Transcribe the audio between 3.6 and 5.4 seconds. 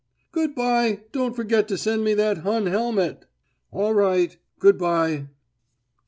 "All right! Good bye!"